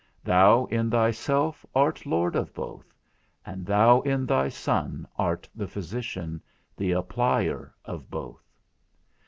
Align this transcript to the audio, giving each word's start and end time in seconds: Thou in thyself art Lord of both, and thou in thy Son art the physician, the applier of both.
Thou 0.23 0.65
in 0.71 0.89
thyself 0.89 1.63
art 1.75 2.07
Lord 2.07 2.35
of 2.35 2.55
both, 2.55 2.91
and 3.45 3.67
thou 3.67 4.01
in 4.01 4.25
thy 4.25 4.49
Son 4.49 5.07
art 5.15 5.47
the 5.53 5.67
physician, 5.67 6.41
the 6.75 6.89
applier 6.93 7.71
of 7.85 8.09
both. 8.09 8.43